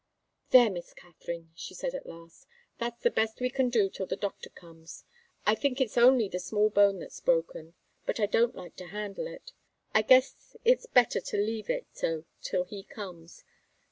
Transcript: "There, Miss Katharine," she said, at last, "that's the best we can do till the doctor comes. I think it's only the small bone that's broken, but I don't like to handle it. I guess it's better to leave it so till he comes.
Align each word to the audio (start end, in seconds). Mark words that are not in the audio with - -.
"There, 0.49 0.71
Miss 0.71 0.95
Katharine," 0.95 1.51
she 1.53 1.75
said, 1.75 1.93
at 1.93 2.07
last, 2.07 2.47
"that's 2.79 3.03
the 3.03 3.11
best 3.11 3.39
we 3.39 3.51
can 3.51 3.69
do 3.69 3.87
till 3.87 4.07
the 4.07 4.15
doctor 4.15 4.49
comes. 4.49 5.03
I 5.45 5.53
think 5.53 5.79
it's 5.79 5.95
only 5.95 6.27
the 6.27 6.39
small 6.39 6.71
bone 6.71 6.97
that's 6.97 7.19
broken, 7.19 7.75
but 8.07 8.19
I 8.19 8.25
don't 8.25 8.55
like 8.55 8.75
to 8.77 8.87
handle 8.87 9.27
it. 9.27 9.51
I 9.93 10.01
guess 10.01 10.55
it's 10.65 10.87
better 10.87 11.19
to 11.21 11.37
leave 11.37 11.69
it 11.69 11.85
so 11.93 12.25
till 12.41 12.63
he 12.63 12.83
comes. 12.83 13.43